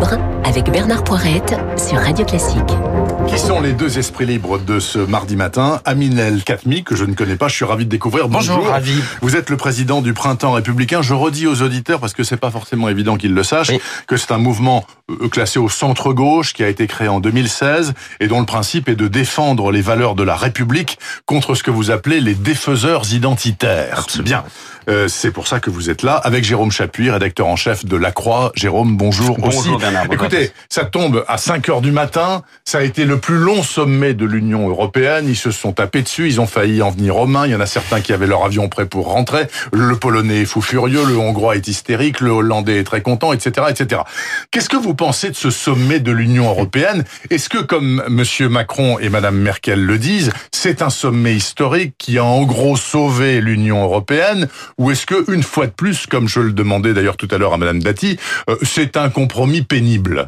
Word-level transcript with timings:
bakın. 0.00 0.37
Avec 0.48 0.70
Bernard 0.70 1.04
Poirette 1.04 1.54
sur 1.76 1.98
Radio 1.98 2.24
Classique. 2.24 2.62
Qui 3.28 3.38
sont 3.38 3.60
les 3.60 3.74
deux 3.74 3.98
esprits 3.98 4.24
libres 4.24 4.58
de 4.58 4.80
ce 4.80 4.98
mardi 4.98 5.36
matin? 5.36 5.82
Aminel 5.84 6.42
Katmi, 6.42 6.84
que 6.84 6.96
je 6.96 7.04
ne 7.04 7.12
connais 7.12 7.36
pas, 7.36 7.48
je 7.48 7.54
suis 7.54 7.66
ravi 7.66 7.84
de 7.84 7.90
découvrir. 7.90 8.28
Bonjour, 8.28 8.66
ravi. 8.66 8.94
Vous 9.20 9.36
êtes 9.36 9.50
le 9.50 9.58
président 9.58 10.00
du 10.00 10.14
Printemps 10.14 10.52
républicain. 10.52 11.02
Je 11.02 11.12
redis 11.12 11.46
aux 11.46 11.60
auditeurs, 11.60 12.00
parce 12.00 12.14
que 12.14 12.24
c'est 12.24 12.38
pas 12.38 12.50
forcément 12.50 12.88
évident 12.88 13.18
qu'ils 13.18 13.34
le 13.34 13.42
sachent, 13.42 13.72
que 14.06 14.16
c'est 14.16 14.32
un 14.32 14.38
mouvement 14.38 14.86
euh, 15.10 15.28
classé 15.28 15.58
au 15.58 15.68
centre-gauche 15.68 16.54
qui 16.54 16.64
a 16.64 16.68
été 16.68 16.86
créé 16.86 17.08
en 17.08 17.20
2016 17.20 17.92
et 18.20 18.28
dont 18.28 18.40
le 18.40 18.46
principe 18.46 18.88
est 18.88 18.96
de 18.96 19.08
défendre 19.08 19.70
les 19.70 19.82
valeurs 19.82 20.14
de 20.14 20.22
la 20.22 20.36
République 20.36 20.98
contre 21.26 21.54
ce 21.54 21.62
que 21.62 21.70
vous 21.70 21.90
appelez 21.90 22.20
les 22.20 22.34
défaiseurs 22.34 23.12
identitaires. 23.12 24.06
Bien. 24.20 24.44
Euh, 24.88 25.06
c'est 25.06 25.32
pour 25.32 25.46
ça 25.48 25.60
que 25.60 25.68
vous 25.68 25.90
êtes 25.90 26.02
là 26.02 26.14
avec 26.14 26.44
Jérôme 26.44 26.70
Chapuis, 26.70 27.10
rédacteur 27.10 27.46
en 27.46 27.56
chef 27.56 27.84
de 27.84 27.96
La 27.96 28.10
Croix. 28.10 28.52
Jérôme, 28.54 28.96
bonjour, 28.96 29.36
bonjour 29.38 29.60
aussi. 29.60 29.76
Bernard, 29.78 30.06
Écoutez, 30.10 30.37
ça 30.68 30.84
tombe 30.84 31.24
à 31.28 31.38
5 31.38 31.68
heures 31.68 31.80
du 31.80 31.92
matin. 31.92 32.42
Ça 32.64 32.78
a 32.78 32.82
été 32.82 33.04
le 33.04 33.18
plus 33.18 33.38
long 33.38 33.62
sommet 33.62 34.14
de 34.14 34.24
l'Union 34.24 34.68
européenne. 34.68 35.26
Ils 35.28 35.36
se 35.36 35.50
sont 35.50 35.72
tapés 35.72 36.02
dessus. 36.02 36.26
Ils 36.28 36.40
ont 36.40 36.46
failli 36.46 36.82
en 36.82 36.90
venir 36.90 37.16
aux 37.16 37.26
mains. 37.26 37.46
Il 37.46 37.52
y 37.52 37.54
en 37.54 37.60
a 37.60 37.66
certains 37.66 38.00
qui 38.00 38.12
avaient 38.12 38.26
leur 38.26 38.44
avion 38.44 38.68
prêt 38.68 38.86
pour 38.86 39.08
rentrer. 39.08 39.46
Le 39.72 39.96
Polonais 39.96 40.42
est 40.42 40.44
fou 40.44 40.60
furieux. 40.60 41.04
Le 41.06 41.16
Hongrois 41.16 41.56
est 41.56 41.68
hystérique. 41.68 42.20
Le 42.20 42.30
Hollandais 42.30 42.78
est 42.78 42.84
très 42.84 43.02
content, 43.02 43.32
etc., 43.32 43.66
etc. 43.70 44.02
Qu'est-ce 44.50 44.68
que 44.68 44.76
vous 44.76 44.94
pensez 44.94 45.30
de 45.30 45.36
ce 45.36 45.50
sommet 45.50 46.00
de 46.00 46.12
l'Union 46.12 46.48
européenne? 46.48 47.04
Est-ce 47.30 47.48
que, 47.48 47.58
comme 47.58 48.02
Monsieur 48.08 48.48
Macron 48.48 48.98
et 48.98 49.08
Madame 49.08 49.36
Merkel 49.36 49.84
le 49.84 49.98
disent, 49.98 50.32
c'est 50.52 50.82
un 50.82 50.90
sommet 50.90 51.34
historique 51.34 51.94
qui 51.98 52.18
a 52.18 52.24
en 52.24 52.44
gros 52.44 52.76
sauvé 52.76 53.40
l'Union 53.40 53.82
européenne? 53.82 54.48
Ou 54.78 54.90
est-ce 54.90 55.06
que, 55.06 55.30
une 55.32 55.42
fois 55.42 55.66
de 55.66 55.72
plus, 55.72 56.06
comme 56.06 56.28
je 56.28 56.40
le 56.40 56.52
demandais 56.52 56.94
d'ailleurs 56.94 57.16
tout 57.16 57.28
à 57.30 57.38
l'heure 57.38 57.54
à 57.54 57.58
Madame 57.58 57.82
Dati, 57.82 58.18
euh, 58.48 58.56
c'est 58.62 58.96
un 58.96 59.08
compromis 59.08 59.62
pénible? 59.62 60.27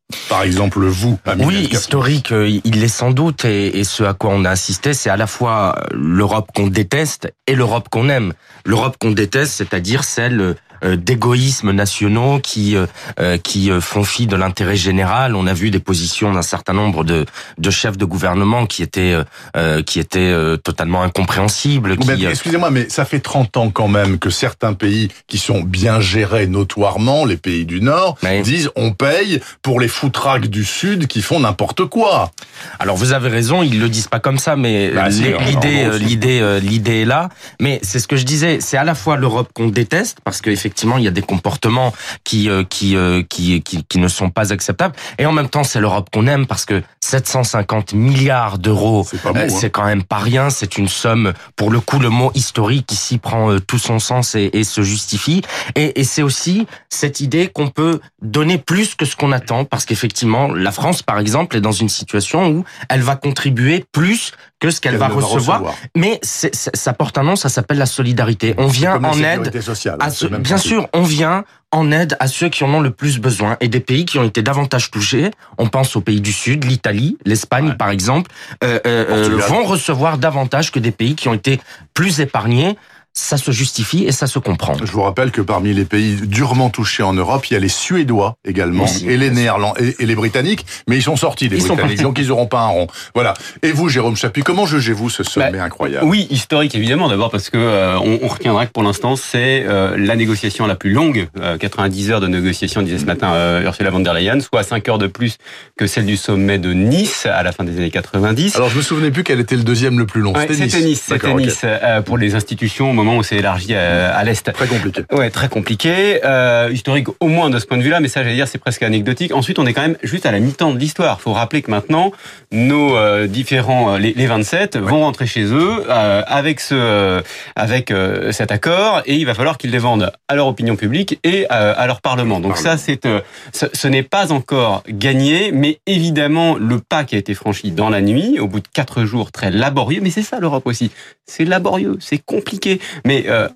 Par 0.29 0.43
exemple, 0.43 0.85
vous, 0.85 1.19
Aminel 1.25 1.47
Oui, 1.47 1.69
historique, 1.71 2.31
euh, 2.31 2.59
il 2.63 2.79
l'est 2.79 2.87
sans 2.87 3.11
doute, 3.11 3.45
et, 3.45 3.79
et 3.79 3.83
ce 3.83 4.03
à 4.03 4.13
quoi 4.13 4.31
on 4.33 4.45
a 4.45 4.49
assisté, 4.49 4.93
c'est 4.93 5.09
à 5.09 5.17
la 5.17 5.27
fois 5.27 5.75
l'Europe 5.91 6.49
qu'on 6.55 6.67
déteste 6.67 7.33
et 7.47 7.55
l'Europe 7.55 7.87
qu'on 7.89 8.09
aime. 8.09 8.33
L'Europe 8.65 8.97
qu'on 8.99 9.11
déteste, 9.11 9.53
c'est-à-dire 9.53 10.03
celle 10.03 10.55
euh, 10.83 10.95
d'égoïsmes 10.95 11.71
nationaux 11.71 12.39
qui 12.39 12.75
euh, 12.75 12.87
euh, 13.19 13.37
qui 13.37 13.69
font 13.81 14.03
fi 14.03 14.25
de 14.25 14.35
l'intérêt 14.35 14.75
général. 14.75 15.35
On 15.35 15.45
a 15.45 15.53
vu 15.53 15.69
des 15.69 15.79
positions 15.79 16.33
d'un 16.33 16.41
certain 16.41 16.73
nombre 16.73 17.03
de 17.03 17.25
de 17.59 17.69
chefs 17.69 17.97
de 17.97 18.05
gouvernement 18.05 18.65
qui 18.65 18.81
étaient 18.81 19.15
euh, 19.55 19.83
qui 19.83 19.99
étaient 19.99 20.19
euh, 20.19 20.57
totalement 20.57 21.03
incompréhensibles. 21.03 21.97
Qui, 21.97 22.25
Excusez-moi, 22.25 22.71
mais 22.71 22.89
ça 22.89 23.05
fait 23.05 23.19
30 23.19 23.57
ans 23.57 23.69
quand 23.69 23.87
même 23.87 24.17
que 24.17 24.31
certains 24.31 24.73
pays 24.73 25.09
qui 25.27 25.37
sont 25.37 25.61
bien 25.61 25.99
gérés 25.99 26.47
notoirement, 26.47 27.25
les 27.25 27.37
pays 27.37 27.65
du 27.65 27.79
Nord, 27.81 28.17
disent 28.43 28.71
on 28.75 28.91
paye 28.91 29.39
pour 29.61 29.79
les 29.79 29.87
foutraques 30.01 30.47
du 30.47 30.65
Sud 30.65 31.05
qui 31.05 31.21
font 31.21 31.39
n'importe 31.39 31.85
quoi. 31.85 32.31
Alors 32.79 32.97
vous 32.97 33.13
avez 33.13 33.29
raison, 33.29 33.61
ils 33.61 33.79
le 33.79 33.87
disent 33.87 34.07
pas 34.07 34.19
comme 34.19 34.39
ça, 34.39 34.55
mais 34.55 34.89
Bah, 34.89 35.09
l'idée, 35.09 35.35
en 35.35 35.41
l'idée, 35.41 35.83
euh, 35.83 35.97
l'idée, 35.99 36.39
euh, 36.41 36.59
l'idée 36.59 37.01
est 37.01 37.05
là. 37.05 37.29
Mais 37.59 37.79
c'est 37.83 37.99
ce 37.99 38.07
que 38.07 38.15
je 38.15 38.25
disais, 38.25 38.61
c'est 38.61 38.77
à 38.77 38.83
la 38.83 38.95
fois 38.95 39.15
l'Europe 39.15 39.49
qu'on 39.53 39.67
déteste 39.67 40.17
parce 40.23 40.41
qu'effectivement 40.41 40.97
il 40.97 41.03
y 41.03 41.07
a 41.07 41.11
des 41.11 41.21
comportements 41.21 41.93
qui 42.23 42.49
euh, 42.49 42.63
qui, 42.63 42.95
qui 43.29 43.61
qui 43.61 43.83
qui 43.83 43.99
ne 43.99 44.07
sont 44.07 44.31
pas 44.31 44.51
acceptables, 44.51 44.95
et 45.19 45.27
en 45.27 45.33
même 45.33 45.49
temps 45.49 45.63
c'est 45.63 45.79
l'Europe 45.79 46.09
qu'on 46.11 46.25
aime 46.25 46.47
parce 46.47 46.65
que 46.65 46.81
750 47.03 47.93
milliards 47.93 48.57
d'euros, 48.57 49.05
C'est 49.07 49.23
euh, 49.25 49.31
hein. 49.35 49.49
c'est 49.49 49.69
quand 49.69 49.85
même 49.85 50.03
pas 50.03 50.17
rien. 50.17 50.49
C'est 50.49 50.77
une 50.77 50.87
somme, 50.87 51.33
pour 51.55 51.69
le 51.69 51.79
coup, 51.79 51.99
le 51.99 52.09
mot 52.09 52.31
historique 52.35 52.91
ici 52.91 53.17
prend 53.17 53.57
tout 53.59 53.79
son 53.79 53.99
sens 53.99 54.35
et, 54.35 54.49
et 54.53 54.63
se 54.63 54.81
justifie. 54.81 55.41
Et, 55.75 55.99
et 55.99 56.03
c'est 56.03 56.21
aussi 56.23 56.65
cette 56.89 57.19
idée 57.19 57.47
qu'on 57.47 57.67
peut 57.69 57.99
donner 58.21 58.57
plus 58.57 58.95
que 58.95 59.05
ce 59.05 59.15
qu'on 59.15 59.31
attend, 59.31 59.65
parce 59.65 59.85
qu'effectivement, 59.91 60.53
la 60.53 60.71
France, 60.71 61.03
par 61.03 61.19
exemple, 61.19 61.57
est 61.57 61.61
dans 61.61 61.73
une 61.73 61.89
situation 61.89 62.47
où 62.47 62.63
elle 62.87 63.01
va 63.01 63.17
contribuer 63.17 63.83
plus 63.91 64.31
que 64.61 64.69
ce 64.69 64.79
qu'elle 64.79 64.95
va 64.95 65.09
recevoir. 65.09 65.63
Mais 65.97 66.17
ça 66.23 66.93
porte 66.93 67.17
un 67.17 67.23
nom, 67.23 67.35
ça 67.35 67.49
s'appelle 67.49 67.77
la 67.77 67.85
solidarité. 67.85 68.53
On 68.57 68.67
vient 68.67 69.03
en 69.03 69.17
aide 69.21 69.61
sociale, 69.61 69.97
à 69.99 70.05
même 70.07 70.41
bien 70.41 70.55
principe. 70.55 70.71
sûr, 70.71 70.87
on 70.93 71.01
vient 71.03 71.43
en 71.71 71.91
aide 71.91 72.15
à 72.21 72.27
ceux 72.27 72.47
qui 72.47 72.63
en 72.63 72.73
ont 72.73 72.79
le 72.79 72.91
plus 72.91 73.19
besoin 73.19 73.57
et 73.59 73.67
des 73.67 73.81
pays 73.81 74.05
qui 74.05 74.17
ont 74.17 74.23
été 74.23 74.41
davantage 74.41 74.91
touchés. 74.91 75.31
On 75.57 75.67
pense 75.67 75.93
aux 75.97 76.01
pays 76.01 76.21
du 76.21 76.31
Sud, 76.31 76.63
l'Italie, 76.63 77.17
l'Espagne 77.25 77.69
Ouais. 77.69 77.75
par 77.75 77.89
exemple, 77.89 78.31
euh, 78.63 78.79
euh, 78.87 79.05
euh, 79.09 79.37
vont 79.49 79.63
recevoir 79.65 80.17
davantage 80.17 80.71
que 80.71 80.79
des 80.79 80.91
pays 80.91 81.15
qui 81.15 81.27
ont 81.27 81.33
été 81.33 81.59
plus 81.93 82.21
épargnés. 82.21 82.77
Ça 83.13 83.37
se 83.37 83.51
justifie 83.51 84.05
et 84.05 84.11
ça 84.13 84.25
se 84.25 84.39
comprend. 84.39 84.73
Je 84.81 84.91
vous 84.91 85.01
rappelle 85.01 85.31
que 85.31 85.41
parmi 85.41 85.73
les 85.73 85.83
pays 85.83 86.15
durement 86.23 86.69
touchés 86.69 87.03
en 87.03 87.13
Europe, 87.13 87.45
il 87.49 87.53
y 87.53 87.57
a 87.57 87.59
les 87.59 87.67
Suédois 87.67 88.35
également, 88.45 88.85
et 89.05 89.17
les 89.17 89.29
Néerlandais 89.29 89.95
et, 89.99 90.03
et 90.03 90.05
les 90.05 90.15
Britanniques, 90.15 90.65
mais 90.87 90.95
ils 90.95 91.01
sont 91.01 91.17
sortis, 91.17 91.49
les 91.49 91.57
Ils 91.57 91.61
sont 91.61 91.73
Britanniques, 91.73 91.97
partis. 91.97 92.03
donc 92.03 92.19
ils 92.19 92.27
n'auront 92.29 92.47
pas 92.47 92.61
un 92.61 92.67
rond. 92.67 92.87
Voilà. 93.13 93.33
Et 93.63 93.73
vous, 93.73 93.89
Jérôme 93.89 94.15
Chapuis, 94.15 94.43
comment 94.43 94.65
jugez-vous 94.65 95.09
ce 95.09 95.23
sommet 95.23 95.51
Bah, 95.51 95.63
incroyable? 95.63 96.05
Oui, 96.05 96.25
historique 96.29 96.73
évidemment. 96.73 97.09
D'abord 97.09 97.31
parce 97.31 97.49
que 97.49 97.57
euh, 97.57 97.97
on, 97.99 98.19
on 98.23 98.27
retiendra 98.29 98.65
que 98.65 98.71
pour 98.71 98.83
l'instant 98.83 99.17
c'est 99.17 99.65
euh, 99.67 99.97
la 99.97 100.15
négociation 100.15 100.65
la 100.65 100.75
plus 100.75 100.91
longue, 100.91 101.27
euh, 101.41 101.57
90 101.57 102.11
heures 102.11 102.21
de 102.21 102.27
négociation, 102.27 102.81
disait 102.81 102.99
ce 102.99 103.05
matin 103.05 103.33
euh, 103.33 103.63
Ursula 103.63 103.89
von 103.89 103.99
der 103.99 104.13
Leyen, 104.13 104.39
soit 104.39 104.63
5 104.63 104.87
heures 104.87 104.97
de 104.99 105.07
plus 105.07 105.37
que 105.77 105.85
celle 105.85 106.05
du 106.05 106.15
sommet 106.15 106.59
de 106.59 106.71
Nice 106.71 107.25
à 107.25 107.43
la 107.43 107.51
fin 107.51 107.65
des 107.65 107.75
années 107.75 107.91
90. 107.91 108.55
Alors 108.55 108.69
je 108.69 108.77
me 108.77 108.81
souvenais 108.81 109.11
plus 109.11 109.23
quel 109.25 109.39
était 109.41 109.57
le 109.57 109.63
deuxième 109.63 109.99
le 109.99 110.05
plus 110.05 110.21
long. 110.21 110.33
Ouais, 110.33 110.47
c'était 110.49 110.69
c'était 110.69 110.85
Nice, 110.85 111.03
c'était 111.07 111.27
ok. 111.27 111.41
Nice 111.41 111.59
euh, 111.65 112.01
pour 112.01 112.17
les 112.17 112.35
institutions 112.35 112.93
moment 113.03 113.17
où 113.17 113.23
c'est 113.23 113.37
élargi 113.37 113.73
à, 113.75 114.15
à 114.15 114.23
l'est. 114.23 114.51
Très 114.51 114.67
compliqué. 114.67 115.01
Ouais, 115.11 115.29
très 115.29 115.49
compliqué, 115.49 116.19
euh, 116.23 116.69
historique 116.71 117.07
au 117.19 117.27
moins 117.27 117.49
de 117.49 117.59
ce 117.59 117.65
point 117.65 117.77
de 117.77 117.83
vue-là, 117.83 117.99
mais 117.99 118.07
ça, 118.07 118.23
j'allais 118.23 118.35
dire, 118.35 118.47
c'est 118.47 118.57
presque 118.57 118.83
anecdotique. 118.83 119.33
Ensuite, 119.33 119.59
on 119.59 119.65
est 119.65 119.73
quand 119.73 119.81
même 119.81 119.97
juste 120.03 120.25
à 120.25 120.31
la 120.31 120.39
mi-temps 120.39 120.73
de 120.73 120.79
l'histoire. 120.79 121.21
Faut 121.21 121.33
rappeler 121.33 121.61
que 121.61 121.71
maintenant, 121.71 122.11
nos 122.51 122.95
euh, 122.95 123.27
différents, 123.27 123.93
euh, 123.93 123.97
les, 123.97 124.13
les 124.13 124.25
27, 124.27 124.77
vont 124.77 125.01
rentrer 125.01 125.27
chez 125.27 125.43
eux 125.43 125.83
euh, 125.89 126.21
avec 126.27 126.59
ce, 126.59 126.75
euh, 126.75 127.21
avec 127.55 127.91
euh, 127.91 128.31
cet 128.31 128.51
accord, 128.51 129.01
et 129.05 129.15
il 129.15 129.25
va 129.25 129.33
falloir 129.33 129.57
qu'ils 129.57 129.71
les 129.71 129.77
vendent 129.77 130.11
à 130.27 130.35
leur 130.35 130.47
opinion 130.47 130.75
publique 130.75 131.19
et 131.23 131.45
euh, 131.51 131.73
à 131.75 131.87
leur 131.87 132.01
parlement. 132.01 132.39
Donc 132.39 132.57
ça, 132.57 132.77
c'est, 132.77 133.05
euh, 133.05 133.21
ce, 133.53 133.65
ce 133.73 133.87
n'est 133.87 134.03
pas 134.03 134.31
encore 134.31 134.83
gagné, 134.89 135.51
mais 135.51 135.79
évidemment, 135.87 136.55
le 136.55 136.79
pas 136.79 137.03
qui 137.03 137.15
a 137.15 137.17
été 137.17 137.33
franchi 137.33 137.71
dans 137.71 137.89
la 137.89 138.01
nuit, 138.01 138.39
au 138.39 138.47
bout 138.47 138.59
de 138.59 138.67
quatre 138.73 139.05
jours 139.05 139.31
très 139.31 139.51
laborieux, 139.51 139.99
mais 140.01 140.09
c'est 140.09 140.21
ça 140.23 140.39
l'Europe 140.39 140.65
aussi. 140.65 140.91
C'est 141.25 141.45
laborieux, 141.45 141.97
c'est 141.99 142.17
compliqué, 142.17 142.79
mais, 143.05 143.25
euh, 143.27 143.47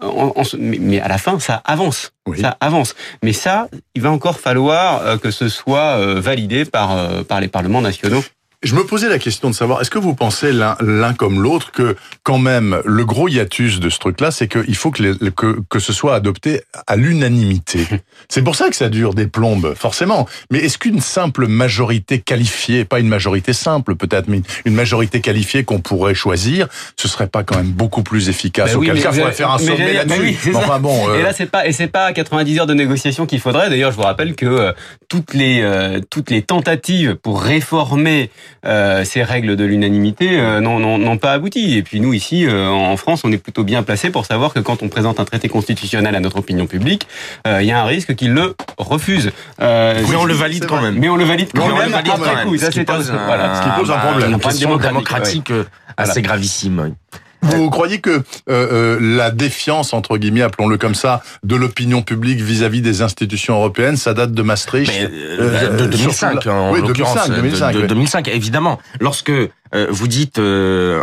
mais, 0.58 0.78
mais 0.80 1.00
à 1.00 1.08
la 1.08 1.18
fin, 1.18 1.40
ça 1.40 1.62
avance. 1.66 2.12
Oui. 2.28 2.40
Ça 2.40 2.58
avance. 2.60 2.96
Mais 3.24 3.34
ça, 3.34 3.68
il 3.94 4.02
va 4.02 4.12
encore 4.12 4.40
falloir 4.40 5.06
euh, 5.06 5.18
que 5.18 5.32
ce 5.32 5.50
soit 5.50 6.00
euh, 6.00 6.20
validé 6.20 6.66
par, 6.66 6.98
euh, 6.98 7.24
par 7.24 7.40
les 7.42 7.48
parlements 7.48 7.82
nationaux. 7.82 8.24
Je 8.64 8.74
me 8.74 8.84
posais 8.84 9.10
la 9.10 9.20
question 9.20 9.50
de 9.50 9.56
savoir, 9.56 9.82
est-ce 9.82 9.92
que 9.92 10.00
vous 10.00 10.16
pensez 10.16 10.52
l'un 10.52 11.14
comme 11.14 11.42
l'autre 11.42 11.72
que 11.72 11.96
quand 12.24 12.40
même 12.40 12.82
le 12.84 13.06
gros 13.06 13.28
hiatus 13.28 13.80
de 13.80 13.90
ce 13.90 14.00
truc-là, 14.00 14.32
c'est 14.32 14.48
qu'il 14.48 14.76
faut 14.76 14.90
que, 14.92 15.04
les- 15.04 15.32
que, 15.32 15.60
que 15.70 15.80
ce 15.80 15.94
soit 15.94 16.16
adopté 16.16 16.62
à 16.88 16.96
l'unanimité. 16.96 17.86
c'est 18.30 18.42
pour 18.44 18.56
ça 18.56 18.70
que 18.70 18.76
ça 18.76 18.90
dure 18.90 19.14
des 19.14 19.28
plombes, 19.28 19.74
forcément. 19.78 20.28
Mais 20.52 20.60
est-ce 20.60 20.78
qu'une 20.78 21.00
simple 21.02 21.48
majorité 21.48 22.20
qualifiée, 22.20 22.86
pas 22.86 23.00
une 23.00 23.08
majorité 23.08 23.54
simple 23.54 23.96
peut-être, 23.96 24.28
mais 24.28 24.42
une 24.66 24.74
majorité 24.74 25.22
qualifiée 25.22 25.64
qu'on 25.64 25.80
pourrait 25.82 26.16
choisir, 26.16 26.68
ce 26.98 27.08
serait 27.08 27.28
pas 27.28 27.44
quand 27.44 27.58
même 27.58 27.72
beaucoup 27.72 28.02
plus 28.04 28.30
efficace 28.30 28.72
Ben 28.74 28.80
oui, 28.80 28.90
Auquel 28.90 29.04
cas, 29.04 29.10
vous 29.12 29.18
faudrait 29.18 29.32
faire 29.34 29.52
un 29.52 29.58
sommet 29.60 29.94
là-dessus. 29.94 30.20
oui, 30.22 30.38
enfin 30.56 30.80
bon, 30.80 31.10
euh, 31.10 31.20
Et 31.20 31.22
là, 31.22 31.34
c'est 31.34 31.46
pas 31.52 31.68
et 31.68 31.72
c'est 31.72 31.88
pas 31.88 32.14
90 32.14 32.60
heures 32.60 32.68
de 32.68 32.74
négociation 32.74 33.26
qu'il 33.26 33.40
faudrait. 33.40 33.70
D'ailleurs, 33.70 33.92
je 33.92 33.98
vous 33.98 34.04
rappelle 34.04 34.36
que 34.36 34.46
euh, 34.46 34.72
toutes 35.08 35.34
les 35.34 35.62
euh, 35.62 36.00
toutes 36.10 36.30
les 36.32 36.42
tentatives 36.42 37.16
pour 37.16 37.42
réformer 37.44 38.30
euh, 38.66 39.04
ces 39.04 39.24
règles 39.24 39.56
de 39.56 39.64
l'unanimité 39.64 40.40
euh, 40.40 40.60
n'ont 40.62 40.80
n'ont- 40.80 40.98
n'ont 40.98 41.18
pas 41.18 41.34
abouti. 41.34 41.78
Et 41.78 41.84
puis 41.84 42.00
nous 42.00 42.14
ici, 42.14 42.46
euh, 42.46 42.68
en 42.70 42.98
France, 42.98 43.22
on 43.24 43.32
est 43.32 43.38
plutôt 43.38 43.64
bien 43.64 43.84
placé 43.84 44.10
pour 44.10 44.26
savoir 44.26 44.54
que 44.54 44.60
quand 44.60 44.82
on 44.84 44.90
présente 44.90 45.20
un 45.20 45.26
traité 45.26 45.50
constitutionnel 45.50 46.16
à 46.16 46.20
notre 46.20 46.38
opinion 46.40 46.66
publique, 46.68 47.08
euh, 47.48 47.62
il 47.62 47.68
y 47.68 47.72
a 47.72 47.80
un 47.80 47.86
risque 47.86 48.16
qu'ils 48.16 48.34
le 48.34 48.56
refusent. 48.78 49.32
Euh, 49.62 50.02
Mais 50.10 50.16
on 50.16 50.26
le 50.26 50.34
valide 50.34 50.66
quand 50.66 50.82
même. 50.82 50.96
mais 50.98 51.10
on 51.10 51.16
le 51.16 51.26
valide 51.26 51.50
quand 51.54 51.68
même 51.68 51.94
après 51.94 52.44
coup. 52.46 52.58
Ça, 52.58 52.68
Ce 52.68 52.72
qui 52.72 52.80
c'est 52.80 52.90
un- 52.90 52.96
pose 52.96 53.12
un- 53.12 53.26
voilà. 53.26 53.56
Ce 53.56 53.62
qui 53.64 53.70
pose 53.80 53.92
un 53.92 53.96
bah, 53.96 54.02
problème. 54.10 54.40
Démocratique 54.78 55.52
euh, 55.52 55.64
assez 55.98 56.22
gravissime. 56.22 56.94
Vous 57.42 57.70
croyez 57.70 58.00
que 58.02 58.10
euh, 58.10 58.22
euh, 58.50 58.98
la 59.00 59.30
défiance, 59.32 59.94
entre 59.94 60.18
guillemets, 60.18 60.42
appelons-le 60.42 60.78
comme 60.78 60.96
ça, 60.96 61.22
de 61.44 61.56
l'opinion 61.56 62.02
publique 62.02 62.40
vis-à-vis 62.42 62.82
des 62.82 63.02
institutions 63.04 63.56
européennes, 63.56 63.98
ça 63.98 64.14
date 64.14 64.32
de 64.34 64.42
Maastricht 64.42 64.92
Mais, 64.92 65.06
Euh, 65.06 65.40
euh, 65.40 65.78
de, 65.78 65.86
de 65.86 65.98
surtout 65.98 66.26
2005, 66.26 66.46
là- 66.46 66.54
en 66.54 66.72
oui, 66.74 66.82
l'occurrence. 66.82 67.30
2005, 67.30 67.36
2005, 67.36 67.68
de, 67.74 67.78
de 67.78 67.82
oui. 67.84 67.88
2005, 67.88 68.28
évidemment. 68.30 68.80
Lorsque 69.00 69.30
euh, 69.30 69.48
vous 69.90 70.08
dites 70.08 70.40
euh, 70.40 71.02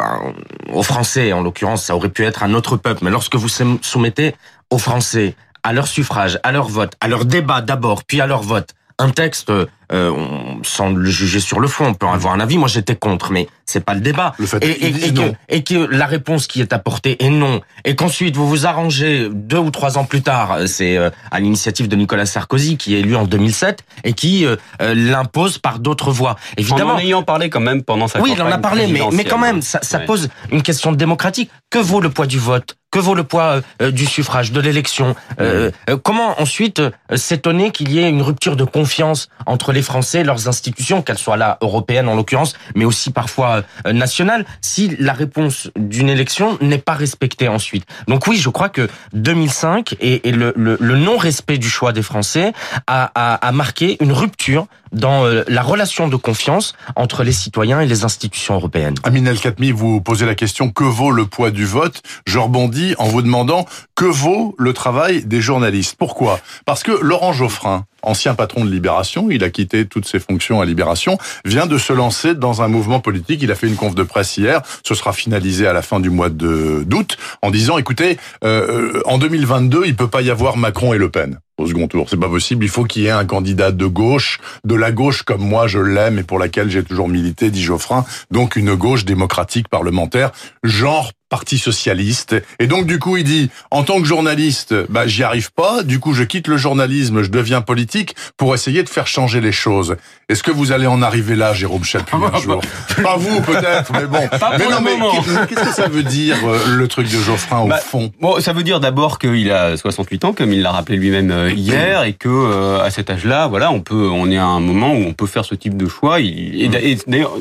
aux 0.73 0.83
Français, 0.83 1.33
en 1.33 1.43
l'occurrence, 1.43 1.85
ça 1.85 1.95
aurait 1.95 2.09
pu 2.09 2.25
être 2.25 2.43
un 2.43 2.55
autre 2.55 2.77
peuple, 2.77 3.05
mais 3.05 3.11
lorsque 3.11 3.37
vous 3.37 3.49
soumettez 3.83 4.35
aux 4.71 4.79
Français 4.79 5.35
à 5.63 5.73
leur 5.73 5.87
suffrage, 5.87 6.41
à 6.43 6.51
leur 6.51 6.69
vote, 6.69 6.95
à 7.01 7.07
leur 7.09 7.25
débat 7.25 7.61
d'abord, 7.61 8.03
puis 8.05 8.21
à 8.21 8.27
leur 8.27 8.43
vote, 8.43 8.71
un 8.99 9.11
texte, 9.11 9.51
euh, 9.51 9.67
on, 9.91 10.63
sans 10.63 10.91
le 10.91 11.05
juger 11.11 11.41
sur 11.41 11.61
le 11.61 11.69
fond, 11.69 11.87
on 11.87 11.95
peut 11.95 12.07
en 12.07 12.13
avoir 12.13 12.35
un 12.35 12.41
avis. 12.41 12.59
Moi, 12.59 12.69
j'étais 12.69 12.97
contre, 12.97 13.31
mais 13.33 13.49
c'est 13.67 13.85
pas 13.85 13.95
le 13.95 14.01
débat. 14.01 14.35
Le 14.39 14.47
fait 14.47 14.65
et, 14.65 14.93
que, 14.93 15.11
non. 15.11 15.35
et 15.49 15.63
que 15.65 15.75
la 15.75 16.07
réponse 16.07 16.47
qui 16.47 16.61
est 16.61 16.73
apportée 16.73 17.23
est 17.25 17.31
non, 17.31 17.61
et 17.85 17.95
qu'ensuite 17.97 18.37
vous 18.37 18.49
vous 18.49 18.67
arrangez 18.67 19.29
deux 19.31 19.59
ou 19.59 19.71
trois 19.71 19.99
ans 19.99 20.05
plus 20.05 20.23
tard, 20.23 20.53
euh, 20.53 20.67
c'est 20.67 20.97
euh, 20.97 21.11
à 21.31 21.41
l'initiative 21.41 21.89
de 21.89 21.97
Nicolas 21.97 22.27
Sarkozy 22.27 22.77
qui 22.77 22.95
est 22.95 23.01
élu 23.01 23.17
en 23.17 23.25
2007 23.25 23.85
et 24.05 24.13
qui 24.13 24.45
euh, 24.47 24.57
euh, 24.81 24.95
l'impose 24.95 25.59
par 25.59 25.79
d'autres 25.79 26.11
voies. 26.11 26.33
En 26.33 26.37
Évidemment, 26.59 26.95
en 26.95 26.99
ayant 26.99 27.23
parlé 27.23 27.51
quand 27.51 27.61
même 27.61 27.83
pendant 27.83 28.09
sa 28.09 28.21
oui, 28.21 28.33
il 28.35 28.43
en 28.43 28.47
a 28.51 28.59
parlé, 28.59 28.87
mais, 28.87 29.25
quand 29.25 29.39
même, 29.39 29.63
ça, 29.63 29.81
ça 29.83 29.99
Ouais. 29.99 30.05
pose 30.07 30.29
une 30.51 30.63
question 30.63 30.93
démocratique. 30.93 31.51
Que 31.71 31.79
vaut 31.79 32.01
le 32.01 32.11
poids 32.11 32.27
du 32.27 32.39
vote? 32.39 32.77
Que 32.93 33.01
vaut 33.01 33.15
le 33.17 33.25
poids 33.25 33.61
euh, 33.81 33.91
du 33.91 34.07
suffrage, 34.07 34.53
de 34.53 34.61
l'élection 34.61 35.17
Euh, 35.41 35.71
euh, 35.91 35.97
Comment 36.03 36.41
ensuite 36.41 36.79
euh, 36.81 36.91
s'étonner 37.17 37.71
qu'il 37.73 37.91
y 37.91 37.99
ait 37.99 38.09
une 38.09 38.23
rupture 38.23 38.55
de 38.55 38.65
confiance 38.65 39.29
entre 39.47 39.73
les 39.73 39.83
Français 39.83 40.21
et 40.21 40.25
leurs 40.25 40.47
institutions, 40.47 41.03
qu'elles 41.03 41.19
soient 41.19 41.37
là 41.39 41.59
européennes 41.63 42.07
en 42.09 42.15
l'occurrence, 42.15 42.53
mais 42.77 42.85
aussi 42.85 43.11
parfois 43.11 43.63
nationales, 43.91 44.45
si 44.61 44.95
la 44.99 45.15
réponse 45.15 45.71
d'une 45.77 46.11
élection 46.11 46.59
n'est 46.61 46.79
pas 46.91 46.93
respectée 46.95 47.49
ensuite? 47.49 47.85
Donc 48.09 48.27
oui, 48.27 48.37
je 48.37 48.51
crois 48.51 48.69
que 48.69 48.89
2005 49.15 49.97
et, 50.01 50.29
et 50.29 50.33
le, 50.33 50.53
le- 50.57 50.77
le 50.79 50.97
non-respect 50.97 51.59
du 51.59 51.71
choix 51.71 51.93
des 51.93 52.03
Français 52.03 52.53
a, 52.87 53.11
a- 53.15 53.35
a 53.49 53.53
marqué 53.53 53.97
une 54.01 54.13
rupture 54.13 54.67
dans 54.93 55.25
la 55.49 55.63
relation 55.63 56.07
de 56.07 56.17
confiance 56.17 56.75
entre 56.97 57.25
les 57.25 57.33
citoyens 57.33 57.81
et 57.81 57.87
les 57.87 58.05
institutions 58.05 58.55
européennes. 58.57 58.97
Amine 59.05 59.27
El 59.27 59.41
Khatmi, 59.41 59.71
vous 59.71 60.03
posez 60.03 60.27
la 60.27 60.35
question 60.35 60.69
que 60.71 60.85
vaut 60.85 61.11
le 61.11 61.25
poids 61.25 61.51
du 61.51 61.65
vote? 61.65 62.03
Je 62.27 62.39
rebondis 62.39 62.82
en 62.99 63.07
vous 63.07 63.23
demandant 63.23 63.67
que 63.95 64.05
vaut 64.05 64.55
le 64.59 64.73
travail 64.73 65.25
des 65.25 65.41
journalistes. 65.41 65.97
Pourquoi? 65.99 66.41
Parce 66.65 66.83
que 66.83 66.93
Laurent 66.93 67.33
Geoffrin, 67.33 67.85
ancien 68.03 68.35
patron 68.35 68.65
de 68.65 68.71
Libération, 68.71 69.29
il 69.31 69.45
a 69.45 69.51
quitté 69.51 69.87
toutes 69.87 70.07
ses 70.07 70.19
fonctions 70.21 70.61
à 70.61 70.65
Libération, 70.65 71.19
vient 71.45 71.67
de 71.67 71.79
se 71.79 71.93
lancer 71.93 72.35
dans 72.35 72.63
un 72.63 72.69
mouvement 72.69 73.01
politique. 73.01 73.41
Il 73.43 73.53
a 73.53 73.55
fait 73.55 73.69
une 73.69 73.77
conf 73.77 73.95
de 73.95 74.03
presse 74.03 74.37
hier, 74.37 74.63
ce 74.85 74.95
sera 74.95 75.13
finalisé 75.13 75.67
à 75.67 75.73
la 75.73 75.83
fin 75.83 76.01
du 76.01 76.11
mois 76.11 76.29
d'août, 76.31 77.17
en 77.43 77.51
disant 77.51 77.79
écoutez, 77.79 78.19
euh, 78.45 79.01
en 79.05 79.19
2022, 79.19 79.85
il 79.87 79.97
peut 79.97 80.09
pas 80.09 80.23
y 80.23 80.31
avoir 80.31 80.57
Macron 80.57 80.93
et 80.93 80.99
Le 80.99 81.11
Pen 81.11 81.39
au 81.59 81.67
second 81.67 81.87
tour. 81.87 82.09
C'est 82.09 82.19
pas 82.19 82.29
possible. 82.29 82.65
Il 82.65 82.69
faut 82.69 82.85
qu'il 82.85 83.03
y 83.03 83.07
ait 83.07 83.11
un 83.11 83.25
candidat 83.25 83.71
de 83.73 83.87
gauche, 83.87 84.41
de 84.65 84.75
la 84.75 84.93
gauche 84.93 85.23
comme 85.23 85.43
moi 85.43 85.67
je 85.67 85.79
l'aime 85.79 86.19
et 86.19 86.23
pour 86.23 86.39
laquelle 86.39 86.71
j'ai 86.71 86.83
toujours 86.83 87.09
milité, 87.09 87.51
dit 87.51 87.63
Geoffrin. 87.63 88.05
Donc 88.31 88.57
une 88.57 88.75
gauche 88.75 89.05
démocratique 89.05 89.69
parlementaire, 89.69 90.33
genre 90.63 91.13
Parti 91.33 91.57
socialiste. 91.57 92.37
Et 92.59 92.67
donc 92.67 92.85
du 92.85 92.99
coup, 92.99 93.17
il 93.17 93.25
dit 93.25 93.49
en 93.71 93.85
tant 93.85 94.03
que 94.03 94.07
journaliste, 94.07 94.75
bah 94.91 95.07
j'y 95.07 95.23
arrive 95.23 95.51
pas. 95.51 95.83
Du 95.83 95.99
coup, 95.99 96.13
je 96.13 96.25
quitte 96.25 96.47
le 96.47 96.59
journalisme, 96.59 97.23
je 97.23 97.31
deviens 97.31 97.63
politique 97.63 98.15
pour 98.37 98.55
essayer 98.55 98.83
de 98.83 98.89
faire 98.91 99.07
changer 99.07 99.41
les 99.41 99.51
choses. 99.51 99.97
Est-ce 100.29 100.43
que 100.43 100.51
vous 100.51 100.73
allez 100.73 100.87
en 100.87 101.01
arriver 101.01 101.35
là, 101.35 101.55
Jérôme 101.55 101.85
Chapuis, 101.85 102.19
un 102.35 102.39
jour? 102.39 102.61
Pas 103.03 103.17
vous 103.17 103.41
peut-être, 103.41 103.93
mais 103.95 104.05
bon. 104.05 104.29
Pas 104.29 104.59
mais 104.59 104.65
pour 104.65 104.73
non, 104.73 104.81
le 104.81 105.33
mais 105.41 105.47
qu'est-ce 105.47 105.69
que 105.71 105.75
ça 105.75 105.89
veut 105.89 106.03
dire 106.03 106.37
euh, 106.45 106.59
le 106.77 106.87
truc 106.87 107.07
de 107.11 107.17
Geoffrin 107.19 107.61
au 107.61 107.69
Bah, 107.69 107.79
fond? 107.79 108.13
Bon, 108.21 108.39
ça 108.39 108.53
veut 108.53 108.63
dire 108.63 108.81
d'abord 108.81 109.19
qu'il 109.19 109.51
a 109.51 109.75
68 109.79 110.27
ans, 110.27 110.33
comme 110.35 110.53
il 110.53 110.61
l'a 110.61 110.73
rappelé 110.73 110.99
lui-même 110.99 111.31
euh, 111.31 111.51
hier, 111.51 112.03
et 112.03 112.13
que 112.13 112.29
euh, 112.29 112.83
à 112.85 112.91
cet 112.91 113.09
âge-là, 113.09 113.47
voilà, 113.47 113.73
on 113.73 113.81
peut, 113.81 114.11
on 114.11 114.31
est 114.31 114.37
à 114.37 114.45
un 114.45 114.61
moment 114.61 114.93
où 114.93 115.03
on 115.07 115.15
peut 115.15 115.27
faire 115.27 115.47
ce 115.47 115.55
type 115.55 115.79
de 115.79 115.89
choix. 115.89 116.21
Et, 116.21 116.27
et 116.27 116.99
d'ailleurs, 117.07 117.33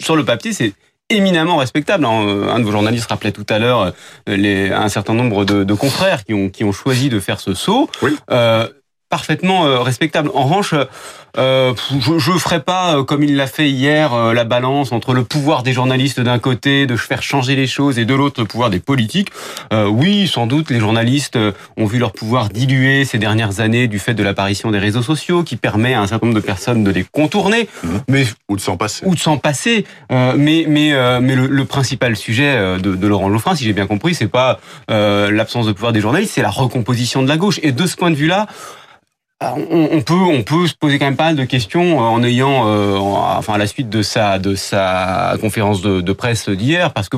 sur 0.00 0.14
le 0.14 0.24
papier, 0.24 0.52
c'est 0.52 0.72
éminemment 1.10 1.56
respectable. 1.56 2.04
hein. 2.04 2.48
Un 2.48 2.58
de 2.58 2.64
vos 2.64 2.72
journalistes 2.72 3.08
rappelait 3.10 3.32
tout 3.32 3.46
à 3.48 3.58
l'heure 3.58 3.92
euh, 4.28 4.70
un 4.72 4.88
certain 4.88 5.14
nombre 5.14 5.44
de, 5.44 5.64
de 5.64 5.74
confrères 5.74 6.24
qui 6.24 6.34
ont, 6.34 6.48
qui 6.48 6.64
ont 6.64 6.72
choisi 6.72 7.08
de 7.08 7.20
faire 7.20 7.40
ce 7.40 7.54
saut. 7.54 7.90
Oui. 8.02 8.16
Euh, 8.30 8.66
parfaitement 9.10 9.66
euh, 9.66 9.80
respectable. 9.80 10.30
En 10.34 10.44
revanche, 10.44 10.72
euh, 11.36 11.74
je 12.00 12.32
ne 12.32 12.38
ferai 12.38 12.60
pas, 12.60 12.96
euh, 12.96 13.04
comme 13.04 13.22
il 13.22 13.36
l'a 13.36 13.46
fait 13.46 13.68
hier, 13.68 14.14
euh, 14.14 14.32
la 14.32 14.44
balance 14.44 14.92
entre 14.92 15.12
le 15.12 15.24
pouvoir 15.24 15.62
des 15.62 15.72
journalistes 15.72 16.20
d'un 16.20 16.38
côté, 16.38 16.86
de 16.86 16.96
faire 16.96 17.22
changer 17.22 17.56
les 17.56 17.66
choses, 17.66 17.98
et 17.98 18.04
de 18.04 18.14
l'autre, 18.14 18.40
le 18.40 18.46
pouvoir 18.46 18.70
des 18.70 18.78
politiques. 18.80 19.28
Euh, 19.72 19.86
oui, 19.86 20.28
sans 20.28 20.46
doute, 20.46 20.70
les 20.70 20.78
journalistes 20.80 21.36
euh, 21.36 21.52
ont 21.76 21.86
vu 21.86 21.98
leur 21.98 22.12
pouvoir 22.12 22.48
diluer 22.48 23.04
ces 23.04 23.18
dernières 23.18 23.60
années 23.60 23.88
du 23.88 23.98
fait 23.98 24.14
de 24.14 24.22
l'apparition 24.22 24.70
des 24.70 24.78
réseaux 24.78 25.02
sociaux, 25.02 25.42
qui 25.42 25.56
permet 25.56 25.94
à 25.94 26.00
un 26.00 26.06
certain 26.06 26.26
nombre 26.28 26.40
de 26.40 26.44
personnes 26.44 26.84
de 26.84 26.90
les 26.90 27.04
contourner, 27.04 27.68
Mhm. 27.82 28.00
mais 28.08 28.24
ou 28.48 28.56
de 28.56 28.60
s'en 28.60 28.76
passer 28.76 29.04
ou 29.04 29.14
de 29.14 29.20
s'en 29.20 29.36
passer. 29.38 29.84
Euh, 30.12 30.34
mais 30.36 30.64
mais 30.68 30.92
euh, 30.92 31.20
mais 31.20 31.34
le, 31.34 31.46
le 31.48 31.64
principal 31.64 32.14
sujet 32.16 32.78
de, 32.78 32.94
de 32.94 33.06
Laurent 33.08 33.30
Geoffrin, 33.32 33.56
si 33.56 33.64
j'ai 33.64 33.72
bien 33.72 33.86
compris, 33.88 34.14
c'est 34.14 34.28
pas 34.28 34.60
euh, 34.90 35.30
l'absence 35.32 35.66
de 35.66 35.72
pouvoir 35.72 35.92
des 35.92 36.00
journalistes, 36.00 36.32
c'est 36.34 36.42
la 36.42 36.50
recomposition 36.50 37.22
de 37.22 37.28
la 37.28 37.36
gauche. 37.36 37.58
Et 37.64 37.72
de 37.72 37.86
ce 37.86 37.96
point 37.96 38.10
de 38.10 38.16
vue-là. 38.16 38.46
Euh, 39.42 39.46
On, 39.70 39.88
on 39.92 40.00
peut 40.02 40.14
on 40.14 40.42
peut 40.42 40.66
se 40.66 40.74
poser 40.74 40.98
quand 40.98 41.06
même 41.06 41.16
pas 41.16 41.24
mal 41.26 41.36
de 41.36 41.44
questions 41.44 41.98
euh, 42.00 42.02
en 42.02 42.22
ayant 42.22 42.66
euh, 42.68 42.96
en- 42.96 43.36
enfin 43.38 43.54
à 43.54 43.58
la 43.58 43.66
suite 43.66 43.88
de 43.88 44.02
sa 44.02 44.38
de 44.38 44.54
sa 44.54 45.34
conférence 45.40 45.80
de, 45.82 46.00
de 46.00 46.12
presse 46.12 46.48
d'hier 46.48 46.92
parce 46.92 47.08
que 47.08 47.16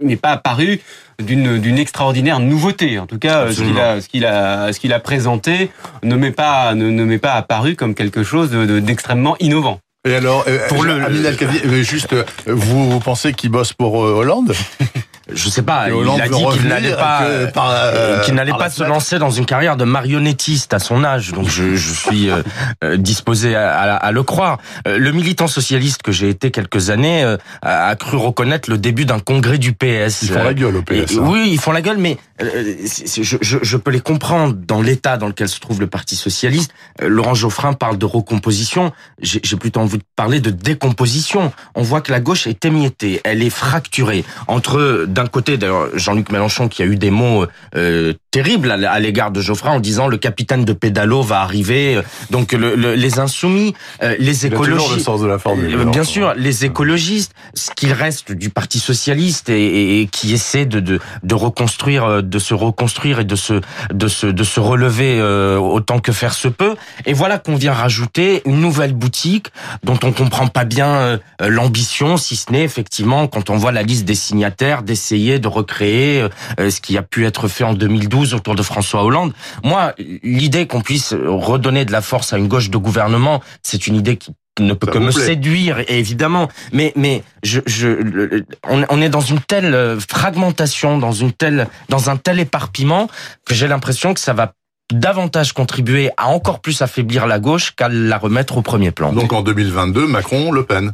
n'est 0.00 0.16
pas 0.16 0.30
apparu 0.30 0.80
d'une 1.22 1.58
d'une 1.58 1.78
extraordinaire 1.78 2.40
nouveauté. 2.40 2.98
En 2.98 3.06
tout 3.06 3.18
cas 3.18 3.52
ce 3.52 3.62
qu'il 3.62 3.78
a 3.78 4.00
ce 4.00 4.08
qu'il 4.08 4.24
a 4.24 4.72
ce 4.72 4.80
qu'il 4.80 4.92
a 4.92 5.00
présenté 5.00 5.70
ne 6.02 6.16
m'est 6.16 6.30
pas 6.32 6.74
ne, 6.74 6.90
ne 6.90 7.04
m'est 7.04 7.18
pas 7.18 7.34
apparu 7.34 7.76
comme 7.76 7.94
quelque 7.94 8.22
chose 8.22 8.50
de- 8.50 8.64
de- 8.66 8.80
d'extrêmement 8.80 9.36
innovant. 9.40 9.78
Et 10.06 10.14
alors, 10.14 10.44
euh, 10.46 10.68
Pour 10.68 10.84
le- 10.84 10.92
euh, 11.02 11.82
juste, 11.82 12.12
euh, 12.12 12.24
vous, 12.46 12.88
vous 12.88 13.00
pensez 13.00 13.32
qu'il 13.32 13.50
bosse 13.50 13.72
pour 13.72 14.02
euh, 14.04 14.12
Hollande? 14.14 14.54
Je 15.32 15.48
sais 15.50 15.62
pas, 15.62 15.88
il 15.90 16.20
a 16.22 16.28
dit 16.28 16.44
qu'il 16.52 16.68
n'allait 16.68 16.92
pas, 16.94 17.22
par, 17.52 17.70
euh, 17.70 17.74
euh, 17.94 18.20
qu'il 18.20 18.34
n'allait 18.34 18.52
pas 18.52 18.70
se 18.70 18.76
fenêtre. 18.76 18.92
lancer 18.94 19.18
dans 19.18 19.30
une 19.30 19.44
carrière 19.46 19.76
de 19.76 19.84
marionnettiste 19.84 20.72
à 20.74 20.78
son 20.78 21.04
âge. 21.04 21.32
Donc 21.32 21.48
je, 21.48 21.74
je 21.74 21.92
suis 21.92 22.30
euh, 22.30 22.42
euh, 22.82 22.96
disposé 22.96 23.54
à, 23.54 23.72
à- 23.72 23.96
à 23.96 24.12
le 24.12 24.22
croire. 24.22 24.58
Euh, 24.86 24.98
Le 24.98 25.12
militant 25.12 25.46
socialiste 25.46 26.02
que 26.02 26.12
j'ai 26.12 26.28
été 26.30 26.50
quelques 26.50 26.90
années 26.90 27.24
euh, 27.24 27.36
a, 27.62 27.88
a 27.88 27.96
cru 27.96 28.16
reconnaître 28.16 28.70
le 28.70 28.78
début 28.78 29.04
d'un 29.04 29.18
congrès 29.20 29.58
du 29.58 29.72
PS. 29.72 30.22
Ils 30.22 30.30
font 30.30 30.42
la 30.44 30.54
gueule 30.54 30.76
au 30.76 30.80
Et- 30.90 31.02
PS. 31.04 31.12
hein. 31.18 31.22
oui, 31.24 31.48
ils 31.52 31.60
font 31.60 31.72
la 31.72 31.82
gueule, 31.82 31.98
mais 31.98 32.12
euh, 32.12 32.27
je, 32.40 33.36
je- 33.40 33.58
je 33.62 33.76
peux 33.76 33.90
les 33.90 34.00
comprendre 34.00 34.54
dans 34.54 34.80
l'état 34.80 35.16
dans 35.16 35.26
lequel 35.26 35.48
se 35.48 35.60
trouve 35.60 35.80
le 35.80 35.86
Parti 35.86 36.16
socialiste. 36.16 36.72
Euh, 37.02 37.08
Laurent 37.08 37.34
Geoffrin 37.34 37.72
parle 37.72 37.98
de 37.98 38.04
recomposition. 38.06 38.92
J'ai 39.20 39.40
plutôt 39.56 39.80
envie 39.80 39.98
de 39.98 40.04
parler 40.16 40.40
de 40.40 40.50
décomposition. 40.50 41.52
On 41.74 41.82
voit 41.82 42.00
que 42.00 42.12
la 42.12 42.20
gauche 42.20 42.46
est 42.46 42.64
émiettée, 42.64 43.20
elle 43.24 43.42
est 43.42 43.50
fracturée 43.50 44.24
entre 44.46 45.04
d'un 45.08 45.26
côté 45.26 45.56
d'ailleurs 45.56 45.88
Jean-Luc 45.94 46.30
Mélenchon 46.30 46.68
qui 46.68 46.82
a 46.82 46.86
eu 46.86 46.96
des 46.96 47.10
mots 47.10 47.46
euh, 47.74 48.12
terribles 48.30 48.70
à 48.70 49.00
l'égard 49.00 49.30
de 49.30 49.40
Geoffrin 49.40 49.72
en 49.72 49.80
disant 49.80 50.06
le 50.08 50.16
capitaine 50.18 50.64
de 50.64 50.72
pédalo 50.72 51.22
va 51.22 51.40
arriver. 51.40 52.00
Donc 52.30 52.52
le- 52.52 52.74
le- 52.76 52.94
les 52.94 53.18
insoumis, 53.18 53.74
euh, 54.02 54.14
les 54.18 54.32
toujours 54.48 54.64
le 54.64 54.72
écologistes. 54.76 55.00
sens 55.06 55.20
de 55.20 55.26
la 55.26 55.38
formule. 55.38 55.74
Euh, 55.74 55.84
Bien 55.86 56.04
sûr, 56.04 56.34
les 56.36 56.64
écologistes, 56.64 57.32
ce 57.54 57.70
qu'il 57.74 57.92
reste 57.92 58.32
du 58.32 58.50
Parti 58.50 58.78
socialiste 58.78 59.48
et, 59.48 59.60
et- 59.66 60.00
et 60.02 60.06
qui 60.06 60.32
essaie 60.32 60.66
de, 60.66 60.80
de, 60.80 61.00
de 61.22 61.34
reconstruire, 61.34 62.04
euh, 62.04 62.22
de 62.28 62.38
se 62.38 62.54
reconstruire 62.54 63.20
et 63.20 63.24
de 63.24 63.36
se 63.36 63.60
de 63.92 64.08
se 64.08 64.26
de 64.26 64.44
se 64.44 64.60
relever 64.60 65.18
euh, 65.20 65.56
autant 65.56 65.98
que 65.98 66.12
faire 66.12 66.34
se 66.34 66.48
peut. 66.48 66.76
Et 67.06 67.12
voilà 67.12 67.38
qu'on 67.38 67.56
vient 67.56 67.72
rajouter 67.72 68.42
une 68.44 68.60
nouvelle 68.60 68.92
boutique 68.92 69.48
dont 69.82 69.98
on 70.02 70.12
comprend 70.12 70.48
pas 70.48 70.64
bien 70.64 70.88
euh, 70.88 71.18
l'ambition, 71.40 72.16
si 72.16 72.36
ce 72.36 72.52
n'est 72.52 72.64
effectivement 72.64 73.26
quand 73.26 73.50
on 73.50 73.56
voit 73.56 73.72
la 73.72 73.82
liste 73.82 74.04
des 74.04 74.14
signataires 74.14 74.82
d'essayer 74.82 75.38
de 75.38 75.48
recréer 75.48 76.28
euh, 76.60 76.70
ce 76.70 76.80
qui 76.80 76.96
a 76.96 77.02
pu 77.02 77.26
être 77.26 77.48
fait 77.48 77.64
en 77.64 77.74
2012 77.74 78.34
autour 78.34 78.54
de 78.54 78.62
François 78.62 79.04
Hollande. 79.04 79.32
Moi, 79.64 79.94
l'idée 80.22 80.66
qu'on 80.66 80.80
puisse 80.80 81.14
redonner 81.14 81.84
de 81.84 81.92
la 81.92 82.02
force 82.02 82.32
à 82.32 82.38
une 82.38 82.48
gauche 82.48 82.70
de 82.70 82.78
gouvernement, 82.78 83.42
c'est 83.62 83.86
une 83.86 83.96
idée 83.96 84.16
qui 84.16 84.32
ne 84.60 84.72
peut 84.74 84.86
Ça 84.86 84.92
que 84.92 84.98
me 84.98 85.10
plaît. 85.12 85.24
séduire 85.24 85.78
évidemment 85.88 86.48
mais 86.72 86.92
mais 86.96 87.22
je 87.42 87.60
je 87.66 87.88
le- 87.88 88.44
on, 88.68 88.84
on 88.88 89.00
est 89.02 89.08
dans 89.08 89.20
une 89.20 89.40
telle 89.40 89.74
euh, 89.74 89.98
fragmentation 90.00 90.98
dans 90.98 91.12
une 91.12 91.32
telle 91.32 91.68
dans 91.88 92.10
un 92.10 92.16
tel 92.16 92.38
éparpillement 92.40 93.08
que 93.46 93.54
j'ai 93.54 93.68
l'impression 93.68 94.14
que 94.14 94.20
ça 94.20 94.32
va 94.32 94.52
davantage 94.92 95.52
contribuer 95.52 96.10
à 96.16 96.28
encore 96.28 96.60
plus 96.60 96.80
affaiblir 96.82 97.26
la 97.26 97.38
gauche 97.38 97.72
qu'à 97.76 97.88
la 97.88 98.16
remettre 98.16 98.56
au 98.56 98.62
premier 98.62 98.90
plan. 98.90 99.12
Donc 99.12 99.32
en 99.34 99.42
2022, 99.42 100.06
Macron, 100.06 100.50
Le 100.50 100.64
Pen. 100.64 100.92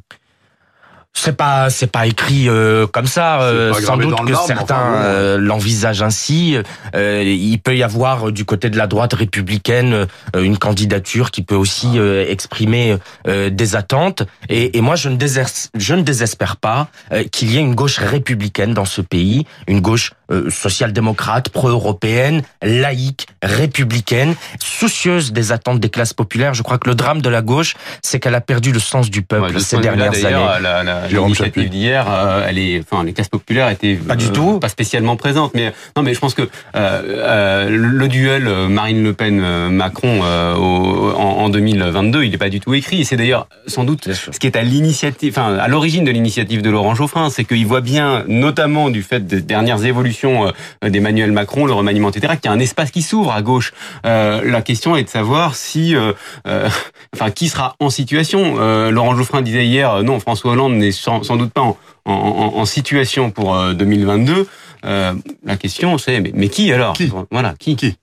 C'est 1.16 1.36
pas 1.36 1.70
c'est 1.70 1.86
pas 1.86 2.06
écrit 2.06 2.48
euh, 2.48 2.88
comme 2.88 3.06
ça. 3.06 3.40
euh, 3.42 3.72
sans 3.72 3.96
doute 3.96 4.18
que 4.26 4.34
certains 4.34 4.74
enfin, 4.74 5.04
euh, 5.04 5.38
l'envisagent 5.38 6.02
ainsi. 6.02 6.56
Euh, 6.96 7.22
il 7.24 7.58
peut 7.60 7.76
y 7.76 7.84
avoir 7.84 8.28
euh, 8.28 8.32
du 8.32 8.44
côté 8.44 8.68
de 8.68 8.76
la 8.76 8.88
droite 8.88 9.14
républicaine 9.14 10.06
une 10.36 10.58
candidature 10.58 11.30
qui 11.30 11.42
peut 11.42 11.54
aussi 11.54 11.98
euh, 11.98 12.26
exprimer 12.28 12.96
euh, 13.28 13.48
des 13.48 13.76
attentes. 13.76 14.24
Et, 14.48 14.76
et 14.76 14.80
moi, 14.80 14.96
je 14.96 15.08
ne, 15.08 15.16
désespère, 15.16 15.70
je 15.76 15.94
ne 15.94 16.02
désespère 16.02 16.56
pas 16.56 16.88
euh, 17.12 17.22
qu'il 17.30 17.52
y 17.52 17.58
ait 17.58 17.60
une 17.60 17.76
gauche 17.76 17.98
républicaine 17.98 18.74
dans 18.74 18.84
ce 18.84 19.00
pays, 19.00 19.46
une 19.68 19.80
gauche 19.80 20.12
euh, 20.32 20.50
social-démocrate, 20.50 21.48
pro-européenne, 21.48 22.42
laïque, 22.60 23.28
républicaine, 23.42 24.34
soucieuse 24.60 25.32
des 25.32 25.52
attentes 25.52 25.78
des 25.78 25.90
classes 25.90 26.12
populaires. 26.12 26.54
Je 26.54 26.62
crois 26.64 26.78
que 26.78 26.88
le 26.88 26.96
drame 26.96 27.22
de 27.22 27.28
la 27.28 27.40
gauche, 27.40 27.76
c'est 28.02 28.18
qu'elle 28.18 28.34
a 28.34 28.40
perdu 28.40 28.72
le 28.72 28.80
sens 28.80 29.10
du 29.10 29.22
peuple 29.22 29.54
Ouais, 29.54 29.60
ces 29.60 29.78
dernières 29.78 30.12
années. 30.24 30.60
La, 30.60 30.82
la, 30.82 31.03
l'initiative 31.10 31.68
d'hier, 31.68 32.06
euh, 32.08 32.46
elle 32.48 32.58
est, 32.58 32.80
enfin, 32.80 33.04
les 33.04 33.12
classes 33.12 33.28
populaires 33.28 33.68
étaient 33.70 33.94
Pas 33.94 34.16
du 34.16 34.30
tout. 34.30 34.58
pas 34.58 34.68
spécialement 34.68 35.16
présentes. 35.16 35.52
Mais 35.54 35.72
non, 35.96 36.02
mais 36.02 36.14
je 36.14 36.20
pense 36.20 36.34
que 36.34 36.42
euh, 36.42 36.48
euh, 36.76 37.68
le 37.70 38.08
duel 38.08 38.46
euh, 38.46 38.68
Marine 38.68 39.02
Le 39.02 39.12
Pen 39.12 39.40
euh, 39.42 39.68
Macron 39.68 40.20
euh, 40.22 40.54
au- 40.54 41.12
en, 41.12 41.44
en 41.44 41.48
2022, 41.48 42.24
il 42.24 42.30
n'est 42.30 42.38
pas 42.38 42.48
du 42.48 42.60
tout 42.60 42.74
écrit. 42.74 43.00
Et 43.00 43.04
c'est 43.04 43.16
d'ailleurs 43.16 43.48
sans 43.66 43.84
doute 43.84 44.12
ce 44.12 44.38
qui 44.38 44.46
est 44.46 44.56
à 44.56 44.62
l'initiative, 44.62 45.34
enfin 45.36 45.56
à 45.56 45.68
l'origine 45.68 46.04
de 46.04 46.10
l'initiative 46.10 46.62
de 46.62 46.70
Laurent 46.70 46.94
Geoffrin, 46.94 47.30
c'est 47.30 47.44
qu'il 47.44 47.66
voit 47.66 47.80
bien, 47.80 48.24
notamment 48.28 48.90
du 48.90 49.02
fait 49.02 49.26
des 49.26 49.40
dernières 49.40 49.84
évolutions 49.84 50.52
euh, 50.84 50.88
d'Emmanuel 50.88 51.32
Macron, 51.32 51.66
le 51.66 51.72
remaniement, 51.72 52.10
etc., 52.10 52.34
qu'il 52.40 52.50
y 52.50 52.52
a 52.52 52.56
un 52.56 52.60
espace 52.60 52.90
qui 52.90 53.02
s'ouvre 53.02 53.32
à 53.32 53.42
gauche. 53.42 53.72
Euh, 54.06 54.42
la 54.44 54.62
question 54.62 54.96
est 54.96 55.04
de 55.04 55.08
savoir 55.08 55.54
si, 55.54 55.94
euh, 55.94 56.12
euh 56.46 56.68
enfin, 57.14 57.30
qui 57.30 57.48
sera 57.48 57.76
en 57.80 57.90
situation. 57.90 58.56
Euh, 58.58 58.90
Laurent 58.90 59.16
Geoffrin 59.16 59.42
disait 59.42 59.66
hier, 59.66 60.02
non, 60.02 60.20
François 60.20 60.52
Hollande 60.52 60.74
n'est 60.74 60.92
sans, 60.94 61.22
sans, 61.22 61.36
doute 61.36 61.52
pas 61.52 61.62
en, 61.62 61.76
en, 62.06 62.56
en 62.56 62.64
situation 62.64 63.30
pour 63.30 63.56
2022. 63.74 64.46
la 64.82 65.56
question, 65.58 65.98
c'est 65.98 66.20
mais, 66.20 66.32
mais, 66.34 66.48
qui 66.48 66.72
alors 66.72 66.94
qui 66.94 67.10
Voilà, 67.30 67.54
qui 67.58 67.76
Qui 67.76 67.96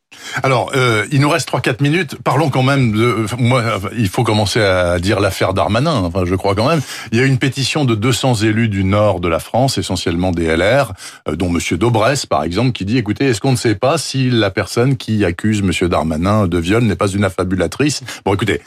alors, 0.43 0.71
euh, 0.75 1.05
il 1.11 1.21
nous 1.21 1.29
reste 1.29 1.49
3-4 1.49 1.81
minutes. 1.81 2.15
Parlons 2.23 2.49
quand 2.49 2.63
même 2.63 2.91
de... 2.91 3.25
Moi, 3.37 3.63
il 3.97 4.09
faut 4.09 4.23
commencer 4.23 4.61
à 4.61 4.99
dire 4.99 5.19
l'affaire 5.19 5.53
Darmanin, 5.53 5.95
enfin, 6.03 6.23
je 6.25 6.35
crois 6.35 6.53
quand 6.53 6.67
même. 6.67 6.81
Il 7.11 7.17
y 7.17 7.21
a 7.21 7.25
une 7.25 7.37
pétition 7.37 7.85
de 7.85 7.95
200 7.95 8.35
élus 8.35 8.67
du 8.67 8.83
nord 8.83 9.19
de 9.19 9.27
la 9.27 9.39
France, 9.39 9.77
essentiellement 9.77 10.31
des 10.31 10.55
LR, 10.55 10.93
euh, 11.27 11.35
dont 11.35 11.49
Monsieur 11.49 11.77
Daubresse, 11.77 12.25
par 12.25 12.43
exemple, 12.43 12.71
qui 12.71 12.85
dit, 12.85 12.97
écoutez, 12.97 13.27
est-ce 13.27 13.39
qu'on 13.39 13.51
ne 13.51 13.57
sait 13.57 13.75
pas 13.75 13.97
si 13.97 14.29
la 14.29 14.51
personne 14.51 14.97
qui 14.97 15.23
accuse 15.23 15.61
Monsieur 15.61 15.87
Darmanin 15.87 16.47
de 16.47 16.57
viol 16.57 16.83
n'est 16.83 16.95
pas 16.95 17.07
une 17.07 17.23
affabulatrice? 17.23 18.01
Bon, 18.25 18.33
écoutez, 18.33 18.61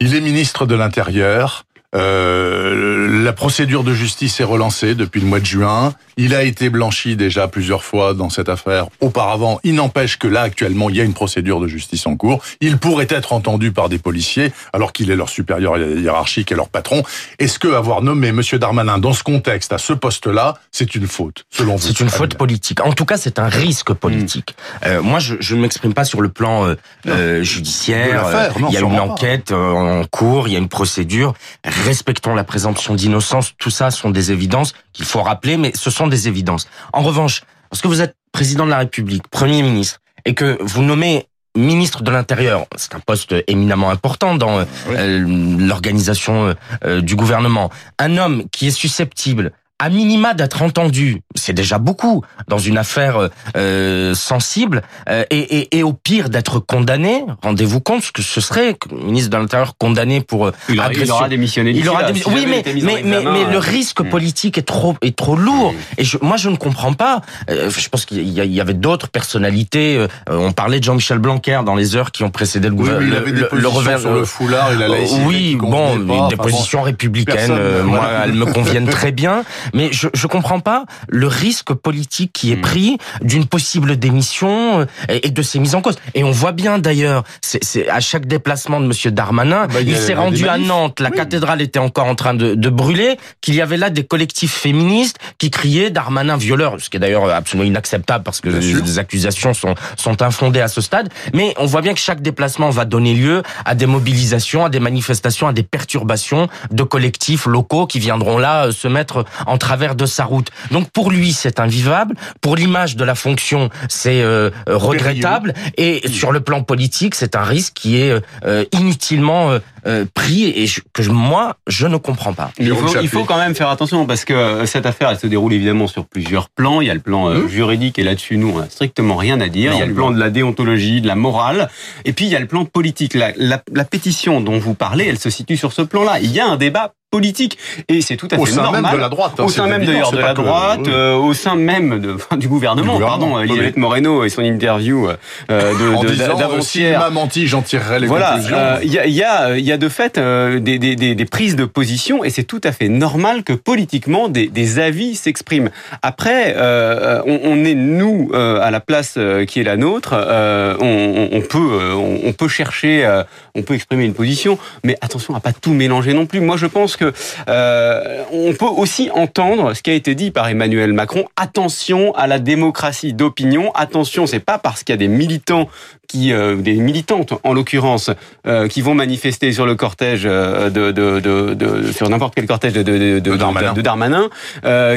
il 0.00 0.14
est 0.14 0.20
ministre 0.20 0.64
de 0.64 0.74
l'Intérieur, 0.74 1.66
euh, 1.94 3.24
la 3.24 3.32
procédure 3.32 3.82
de 3.82 3.92
justice 3.92 4.38
est 4.40 4.44
relancée 4.44 4.94
depuis 4.94 5.20
le 5.20 5.26
mois 5.26 5.40
de 5.40 5.46
juin. 5.46 5.94
Il 6.16 6.34
a 6.34 6.44
été 6.44 6.70
blanchi 6.70 7.16
déjà 7.16 7.48
plusieurs 7.48 7.82
fois 7.82 8.14
dans 8.14 8.30
cette 8.30 8.48
affaire 8.48 8.86
auparavant. 9.00 9.58
Il 9.64 9.74
n'empêche 9.74 10.18
que 10.18 10.28
là, 10.28 10.42
actuellement, 10.42 10.90
il 10.90 10.96
y 10.96 11.00
a 11.00 11.04
une 11.04 11.14
procédure 11.14 11.60
de 11.60 11.66
justice 11.66 12.06
en 12.06 12.16
cours. 12.16 12.42
Il 12.60 12.78
pourrait 12.78 13.08
être 13.08 13.32
entendu 13.32 13.72
par 13.72 13.88
des 13.88 13.98
policiers, 13.98 14.52
alors 14.72 14.92
qu'il 14.92 15.10
est 15.10 15.16
leur 15.16 15.28
supérieur 15.28 15.78
hiérarchique 15.78 16.52
et 16.52 16.54
leur 16.54 16.68
patron. 16.68 17.02
Est-ce 17.38 17.58
que 17.58 17.68
avoir 17.68 18.02
nommé 18.02 18.32
Monsieur 18.32 18.58
Darmanin 18.58 18.98
dans 18.98 19.12
ce 19.12 19.22
contexte, 19.22 19.72
à 19.72 19.78
ce 19.78 19.92
poste-là, 19.92 20.54
c'est 20.70 20.94
une 20.94 21.06
faute, 21.06 21.46
selon 21.50 21.76
vous 21.76 21.86
C'est 21.86 22.00
une 22.00 22.10
faute 22.10 22.36
politique. 22.36 22.80
En 22.84 22.92
tout 22.92 23.04
cas, 23.04 23.16
c'est 23.16 23.38
un 23.38 23.48
risque 23.48 23.92
politique. 23.94 24.54
Mmh. 24.82 24.86
Euh, 24.86 25.02
moi, 25.02 25.18
je, 25.18 25.54
ne 25.54 25.60
m'exprime 25.60 25.94
pas 25.94 26.04
sur 26.04 26.20
le 26.20 26.28
plan 26.28 26.74
euh, 27.06 27.42
judiciaire. 27.42 28.52
Non, 28.60 28.68
il 28.68 28.74
y 28.74 28.76
a 28.76 28.80
une 28.80 29.00
enquête 29.00 29.52
en 29.52 30.04
cours, 30.04 30.46
il 30.46 30.52
y 30.52 30.56
a 30.56 30.58
une 30.58 30.68
procédure 30.68 31.34
respectons 31.80 32.34
la 32.34 32.44
présomption 32.44 32.94
d'innocence, 32.94 33.54
tout 33.58 33.70
ça 33.70 33.90
sont 33.90 34.10
des 34.10 34.32
évidences 34.32 34.74
qu'il 34.92 35.04
faut 35.04 35.22
rappeler, 35.22 35.56
mais 35.56 35.72
ce 35.74 35.90
sont 35.90 36.06
des 36.06 36.28
évidences. 36.28 36.68
En 36.92 37.02
revanche, 37.02 37.42
lorsque 37.72 37.86
vous 37.86 38.00
êtes 38.00 38.16
président 38.32 38.64
de 38.64 38.70
la 38.70 38.78
République, 38.78 39.26
Premier 39.28 39.62
ministre, 39.62 40.00
et 40.24 40.34
que 40.34 40.58
vous 40.60 40.82
nommez 40.82 41.26
ministre 41.56 42.02
de 42.02 42.10
l'Intérieur, 42.10 42.66
c'est 42.76 42.94
un 42.94 43.00
poste 43.00 43.34
éminemment 43.48 43.90
important 43.90 44.36
dans 44.36 44.64
euh, 44.88 45.24
l'organisation 45.58 46.54
euh, 46.84 47.00
du 47.00 47.16
gouvernement, 47.16 47.70
un 47.98 48.18
homme 48.18 48.44
qui 48.52 48.68
est 48.68 48.72
susceptible 48.72 49.52
à 49.80 49.88
minima 49.88 50.34
d'être 50.34 50.62
entendu, 50.62 51.22
c'est 51.34 51.54
déjà 51.54 51.78
beaucoup 51.78 52.22
dans 52.48 52.58
une 52.58 52.76
affaire 52.76 53.30
euh, 53.56 54.14
sensible, 54.14 54.82
euh, 55.08 55.24
et, 55.30 55.38
et, 55.38 55.78
et, 55.78 55.82
au 55.82 55.94
pire 55.94 56.28
d'être 56.28 56.60
condamné. 56.60 57.24
Rendez-vous 57.42 57.80
compte 57.80 58.02
ce 58.02 58.12
que 58.12 58.20
ce 58.20 58.42
serait, 58.42 58.76
ministre 58.92 59.30
de 59.30 59.38
l'Intérieur 59.38 59.78
condamné 59.78 60.20
pour 60.20 60.46
euh, 60.46 60.52
il 60.68 60.78
aura, 60.78 60.92
il 60.92 61.10
aura 61.10 61.28
démissionné. 61.30 61.70
Il 61.70 61.88
aura 61.88 62.04
démissionné. 62.04 62.36
oui, 62.36 62.46
mais 62.46 62.62
mais, 62.74 63.02
mais, 63.02 63.24
mais, 63.24 63.50
le 63.50 63.56
risque 63.56 64.02
mmh. 64.02 64.08
politique 64.10 64.58
est 64.58 64.68
trop 64.68 64.96
est 65.00 65.16
trop 65.16 65.34
lourd. 65.34 65.72
Mmh. 65.72 65.76
Et 65.96 66.04
je, 66.04 66.18
moi, 66.20 66.36
je 66.36 66.50
ne 66.50 66.56
comprends 66.56 66.92
pas. 66.92 67.22
Euh, 67.48 67.70
je 67.70 67.88
pense 67.88 68.04
qu'il 68.04 68.18
y, 68.18 68.32
y, 68.32 68.60
avait 68.60 68.74
d'autres 68.74 69.08
personnalités. 69.08 69.96
Euh, 69.96 70.08
on 70.28 70.52
parlait 70.52 70.80
de 70.80 70.84
Jean-Michel 70.84 71.18
Blanquer 71.18 71.60
dans 71.64 71.74
les 71.74 71.96
heures 71.96 72.10
qui 72.12 72.22
ont 72.22 72.30
précédé 72.30 72.68
le 72.68 72.74
gouvernement. 72.74 73.06
Oui, 73.06 73.12
il 73.12 73.16
avait 73.16 73.32
des 73.32 73.40
le, 73.50 73.60
le 73.60 73.68
revers 73.68 74.00
sur 74.00 74.12
le 74.12 74.26
foulard, 74.26 74.74
il 74.74 74.82
a 74.82 74.88
Oui, 75.26 75.56
bon, 75.56 76.28
des 76.28 76.36
positions 76.36 76.82
républicaines. 76.82 77.82
moi, 77.84 78.06
elles 78.24 78.34
me 78.34 78.44
conviennent 78.44 78.88
très 78.90 79.12
bien. 79.12 79.42
Mais 79.74 79.92
je 79.92 80.08
je 80.12 80.26
comprends 80.26 80.60
pas 80.60 80.84
le 81.08 81.26
risque 81.26 81.72
politique 81.72 82.32
qui 82.32 82.52
est 82.52 82.56
hmm. 82.56 82.60
pris 82.60 82.98
d'une 83.22 83.46
possible 83.46 83.96
démission 83.96 84.80
euh, 84.80 84.86
et 85.08 85.30
de 85.30 85.42
ces 85.42 85.58
mises 85.58 85.74
en 85.74 85.80
cause. 85.80 85.96
Et 86.14 86.24
on 86.24 86.30
voit 86.30 86.52
bien 86.52 86.78
d'ailleurs, 86.78 87.24
c'est 87.40 87.88
à 87.88 88.00
chaque 88.00 88.26
déplacement 88.26 88.80
de 88.80 88.86
Monsieur 88.86 89.10
Darmanin, 89.10 89.66
bah, 89.66 89.80
il, 89.80 89.90
il 89.90 89.96
s'est 89.96 90.14
rendu 90.14 90.48
à 90.48 90.58
Nantes, 90.58 91.00
la 91.00 91.10
oui. 91.10 91.16
cathédrale 91.16 91.60
était 91.60 91.78
encore 91.78 92.06
en 92.06 92.14
train 92.14 92.34
de, 92.34 92.54
de 92.54 92.68
brûler, 92.68 93.16
qu'il 93.40 93.54
y 93.54 93.60
avait 93.60 93.76
là 93.76 93.90
des 93.90 94.04
collectifs 94.04 94.52
féministes 94.52 95.18
qui 95.38 95.50
criaient 95.50 95.90
Darmanin 95.90 96.36
violeur, 96.36 96.76
ce 96.78 96.90
qui 96.90 96.96
est 96.96 97.00
d'ailleurs 97.00 97.28
absolument 97.30 97.66
inacceptable 97.66 98.24
parce 98.24 98.40
que 98.40 98.48
les 98.48 98.98
accusations 98.98 99.54
sont 99.54 99.74
sont 99.96 100.22
infondées 100.22 100.60
à 100.60 100.68
ce 100.68 100.80
stade. 100.80 101.08
Mais 101.34 101.54
on 101.58 101.66
voit 101.66 101.82
bien 101.82 101.94
que 101.94 102.00
chaque 102.00 102.22
déplacement 102.22 102.70
va 102.70 102.84
donner 102.84 103.14
lieu 103.14 103.42
à 103.64 103.74
des 103.74 103.86
mobilisations, 103.86 104.64
à 104.64 104.68
des 104.70 104.80
manifestations, 104.80 105.48
à 105.48 105.52
des 105.52 105.62
perturbations 105.62 106.48
de 106.70 106.82
collectifs 106.82 107.46
locaux 107.46 107.86
qui 107.86 107.98
viendront 107.98 108.38
là 108.38 108.66
euh, 108.66 108.72
se 108.72 108.88
mettre 108.88 109.24
en 109.46 109.58
travers 109.60 109.94
de 109.94 110.06
sa 110.06 110.24
route. 110.24 110.48
Donc 110.72 110.90
pour 110.90 111.12
lui, 111.12 111.32
c'est 111.32 111.60
invivable. 111.60 112.16
Pour 112.40 112.56
l'image 112.56 112.96
de 112.96 113.04
la 113.04 113.14
fonction, 113.14 113.70
c'est 113.88 114.22
euh, 114.22 114.50
regrettable. 114.66 115.54
Et 115.76 116.02
sur 116.08 116.32
le 116.32 116.40
plan 116.40 116.64
politique, 116.64 117.14
c'est 117.14 117.36
un 117.36 117.44
risque 117.44 117.74
qui 117.74 117.98
est 117.98 118.20
euh, 118.44 118.64
inutilement 118.72 119.58
euh, 119.86 120.04
pris 120.12 120.44
et 120.44 120.66
je, 120.66 120.80
que 120.92 121.02
je, 121.02 121.10
moi, 121.10 121.56
je 121.68 121.86
ne 121.86 121.96
comprends 121.96 122.32
pas. 122.32 122.50
Il 122.58 122.74
faut, 122.74 123.00
il 123.00 123.08
faut, 123.08 123.24
quand 123.24 123.38
même 123.38 123.54
faire 123.54 123.68
attention 123.68 124.06
parce 124.06 124.24
que 124.24 124.64
cette 124.66 124.86
affaire, 124.86 125.10
elle 125.10 125.18
se 125.18 125.28
déroule 125.28 125.52
évidemment 125.52 125.86
sur 125.86 126.06
plusieurs 126.06 126.48
plans. 126.48 126.80
Il 126.80 126.88
y 126.88 126.90
a 126.90 126.94
le 126.94 127.00
plan 127.00 127.30
mmh. 127.30 127.48
juridique 127.48 127.98
et 127.98 128.02
là-dessus, 128.02 128.36
nous, 128.36 128.50
on 128.54 128.58
n'a 128.58 128.68
strictement 128.68 129.16
rien 129.16 129.40
à 129.40 129.48
dire. 129.48 129.70
Non, 129.70 129.76
il 129.76 129.80
y 129.80 129.84
a 129.84 129.86
le 129.86 129.94
plan 129.94 130.10
de 130.10 130.18
la 130.18 130.30
déontologie, 130.30 131.00
de 131.00 131.06
la 131.06 131.14
morale. 131.14 131.68
Et 132.04 132.12
puis, 132.12 132.24
il 132.24 132.30
y 132.30 132.36
a 132.36 132.40
le 132.40 132.46
plan 132.46 132.64
politique. 132.64 133.14
La, 133.14 133.32
la, 133.36 133.62
la 133.72 133.84
pétition 133.84 134.40
dont 134.40 134.58
vous 134.58 134.74
parlez, 134.74 135.06
elle 135.06 135.18
se 135.18 135.30
situe 135.30 135.56
sur 135.56 135.72
ce 135.72 135.82
plan-là. 135.82 136.18
Il 136.20 136.32
y 136.32 136.40
a 136.40 136.46
un 136.46 136.56
débat 136.56 136.94
politique 137.10 137.58
et 137.88 138.02
c'est 138.02 138.16
tout 138.16 138.28
à 138.30 138.36
fait 138.36 138.42
au 138.42 138.46
sein 138.46 138.62
normal. 138.62 138.82
Même 138.82 138.92
de 138.92 138.98
la 138.98 139.08
droite, 139.08 139.32
hein, 139.38 139.44
au 139.44 139.48
sein 139.48 139.66
même 139.66 139.84
d'ailleurs 139.84 140.12
de 140.12 140.18
la 140.18 140.32
droite, 140.32 140.84
que... 140.84 140.90
euh, 140.90 141.16
au 141.16 141.34
sein 141.34 141.56
même 141.56 141.98
de, 141.98 142.14
enfin, 142.14 142.36
du 142.36 142.46
gouvernement. 142.46 142.96
Du 142.98 143.02
pardon, 143.02 143.36
oui. 143.36 143.44
Elisabeth 143.44 143.76
Moreno 143.76 144.24
et 144.24 144.28
son 144.28 144.42
interview 144.42 145.08
euh, 145.08 145.16
de 145.50 146.14
d'avant-hier. 146.14 146.62
Si 147.06 147.12
menti, 147.12 147.46
j'en 147.48 147.62
tirerai 147.62 147.98
les 147.98 148.06
voilà, 148.06 148.34
conclusions. 148.34 148.56
Il 148.82 148.98
euh, 148.98 149.06
y, 149.06 149.10
y, 149.10 149.22
a, 149.24 149.56
il 149.58 149.64
y 149.64 149.72
a 149.72 149.76
de 149.76 149.88
fait 149.88 150.18
euh, 150.18 150.60
des, 150.60 150.78
des, 150.78 150.94
des, 150.94 151.16
des, 151.16 151.24
prises 151.24 151.56
de 151.56 151.64
position 151.64 152.22
et 152.22 152.30
c'est 152.30 152.44
tout 152.44 152.60
à 152.62 152.70
fait 152.70 152.88
normal 152.88 153.42
que 153.42 153.54
politiquement 153.54 154.28
des, 154.28 154.46
des 154.46 154.78
avis 154.78 155.16
s'expriment. 155.16 155.70
Après, 156.02 156.54
euh, 156.56 157.22
on, 157.26 157.40
on, 157.42 157.64
est 157.64 157.74
nous 157.74 158.30
à 158.34 158.70
la 158.70 158.80
place 158.80 159.18
qui 159.48 159.60
est 159.60 159.64
la 159.64 159.76
nôtre. 159.76 160.14
On, 160.14 161.28
on, 161.32 161.40
peut, 161.40 161.92
on, 162.24 162.32
peut 162.32 162.48
chercher, 162.48 163.22
on 163.56 163.62
peut 163.62 163.74
exprimer 163.74 164.04
une 164.04 164.14
position, 164.14 164.58
mais 164.84 164.96
attention 165.00 165.34
à 165.34 165.40
pas 165.40 165.52
tout 165.52 165.72
mélanger 165.72 166.14
non 166.14 166.26
plus. 166.26 166.40
Moi, 166.40 166.56
je 166.56 166.66
pense 166.66 166.96
que 167.00 167.12
euh, 167.48 168.22
on 168.32 168.52
peut 168.52 168.66
aussi 168.66 169.10
entendre 169.14 169.74
ce 169.74 169.82
qui 169.82 169.90
a 169.90 169.94
été 169.94 170.14
dit 170.14 170.30
par 170.30 170.48
Emmanuel 170.48 170.92
Macron. 170.92 171.24
Attention 171.36 172.14
à 172.14 172.26
la 172.26 172.38
démocratie 172.38 173.14
d'opinion. 173.14 173.72
Attention, 173.74 174.26
c'est 174.26 174.40
pas 174.40 174.58
parce 174.58 174.84
qu'il 174.84 174.92
y 174.92 174.94
a 174.94 174.98
des 174.98 175.08
militants 175.08 175.68
qui, 176.06 176.32
euh, 176.32 176.56
des 176.56 176.74
militantes 176.74 177.32
en 177.44 177.52
l'occurrence, 177.52 178.10
euh, 178.46 178.68
qui 178.68 178.82
vont 178.82 178.94
manifester 178.94 179.52
sur 179.52 179.64
le 179.64 179.76
cortège 179.76 180.24
de, 180.24 180.68
de, 180.68 181.20
de, 181.20 181.54
de 181.54 181.92
sur 181.92 182.08
n'importe 182.10 182.34
quel 182.34 182.46
cortège 182.46 182.74
de, 182.74 183.80
Darmanin, 183.80 184.28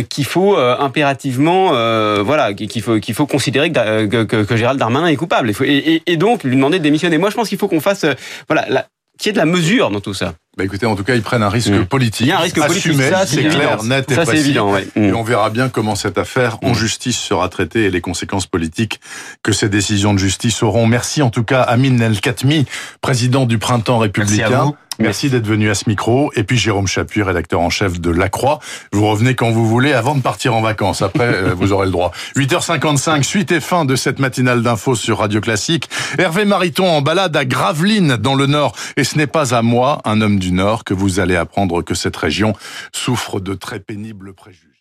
qu'il 0.10 0.26
faut 0.26 0.58
impérativement, 0.58 1.70
voilà, 2.24 2.54
qu'il 2.54 2.82
faut 2.82 3.00
qu'il 3.00 3.14
faut 3.14 3.28
considérer 3.28 3.72
que, 3.72 4.24
que, 4.24 4.44
que, 4.44 4.56
Gérald 4.56 4.80
Darmanin 4.80 5.08
est 5.08 5.16
coupable. 5.16 5.52
Et, 5.64 5.94
et, 5.96 6.04
et 6.08 6.18
donc 6.18 6.44
lui 6.44 6.56
demander 6.56 6.80
de 6.80 6.84
démissionner. 6.84 7.18
Moi, 7.18 7.30
je 7.30 7.36
pense 7.36 7.50
qu'il 7.50 7.58
faut 7.58 7.68
qu'on 7.68 7.80
fasse, 7.80 8.06
voilà, 8.48 8.66
la, 8.70 8.88
qu'il 9.18 9.28
y 9.28 9.30
ait 9.30 9.34
de 9.34 9.38
la 9.38 9.46
mesure 9.46 9.90
dans 9.90 10.02
tout 10.02 10.14
ça. 10.14 10.34
Bah 10.56 10.64
écoutez, 10.64 10.86
en 10.86 10.96
tout 10.96 11.04
cas, 11.04 11.16
ils 11.16 11.24
prennent 11.24 11.42
un 11.42 11.50
risque 11.50 11.72
mmh. 11.72 11.86
politique. 11.86 12.28
Il 12.28 12.30
y 12.30 12.32
a 12.32 12.38
un 12.38 12.42
risque 12.42 12.60
assumé, 12.60 13.10
politique, 13.10 13.28
c'est 13.28 13.50
clair, 13.50 13.84
net 13.84 14.12
et 14.12 14.14
ça, 14.14 14.22
précis. 14.22 14.42
Évident, 14.42 14.72
ouais. 14.72 14.88
mmh. 14.96 15.04
Et 15.04 15.14
on 15.14 15.24
verra 15.24 15.50
bien 15.50 15.68
comment 15.68 15.96
cette 15.96 16.20
affaire 16.20 16.58
en 16.62 16.76
justice 16.76 17.18
sera 17.18 17.50
traitée 17.50 17.86
et 17.86 17.90
les 17.90 18.02
conséquences 18.02 18.46
politiques 18.46 19.00
que 19.42 19.52
ces 19.52 19.68
décisions 19.68 20.14
de 20.14 20.20
justice 20.20 20.62
auront. 20.62 20.86
Merci 20.86 21.24
en 21.24 21.32
tout 21.32 21.44
cas 21.44 21.62
Amine 21.62 22.00
El 22.00 22.22
Khatmi, 22.22 22.66
président 23.02 23.46
du 23.46 23.58
Printemps 23.58 23.98
républicain. 23.98 24.74
Merci 25.00 25.30
d'être 25.30 25.48
venu 25.48 25.70
à 25.70 25.76
ce 25.76 25.86
micro. 25.88 26.32
Et 26.36 26.44
puis 26.44 26.58
Jérôme 26.58 26.88
Chapuis, 26.88 27.24
rédacteur 27.24 27.62
en 27.62 27.70
chef 27.70 28.00
de 28.00 28.10
La 28.10 28.30
Croix. 28.30 28.60
Vous 28.92 29.08
revenez 29.08 29.36
quand 29.36 29.52
vous 29.52 29.68
voulez 29.68 29.94
avant 29.94 30.16
de 30.16 30.22
partir 30.22 30.56
en 30.56 30.62
vacances. 30.62 31.02
Après, 31.02 31.26
euh, 31.34 31.54
vous 31.54 31.72
aurez 31.72 31.86
le 31.86 31.92
droit. 31.92 32.12
8h55, 32.36 33.24
suite 33.24 33.52
et 33.52 33.60
fin 33.60 33.86
de 33.86 33.96
cette 33.96 34.20
matinale 34.20 34.62
d'infos 34.62 34.96
sur 34.96 35.20
Radio 35.20 35.42
Classique. 35.42 35.90
Hervé 36.18 36.46
Mariton 36.46 36.90
en 36.90 37.02
balade 37.02 37.36
à 37.36 37.46
Gravelines, 37.46 38.18
dans 38.18 38.36
le 38.36 38.46
Nord. 38.46 38.76
Et 38.98 39.04
ce 39.04 39.18
n'est 39.18 39.28
pas 39.28 39.56
à 39.56 39.62
moi, 39.62 40.02
un 40.06 40.22
homme 40.22 40.40
du 40.40 40.52
Nord, 40.52 40.84
que 40.84 40.94
vous 40.94 41.20
allez 41.20 41.36
apprendre 41.36 41.82
que 41.82 41.96
cette 41.96 42.18
région 42.18 42.54
souffre 42.92 43.40
de 43.40 43.54
très 43.54 43.80
pénibles 43.80 44.34
préjugés. 44.34 44.73